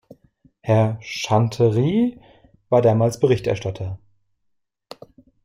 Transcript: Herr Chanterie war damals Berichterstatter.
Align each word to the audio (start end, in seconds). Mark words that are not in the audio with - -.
Herr 0.61 0.97
Chanterie 1.03 2.19
war 2.69 2.81
damals 2.81 3.19
Berichterstatter. 3.19 3.99